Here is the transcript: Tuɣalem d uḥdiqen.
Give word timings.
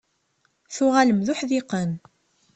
Tuɣalem 0.75 1.19
d 1.21 1.27
uḥdiqen. 1.33 1.91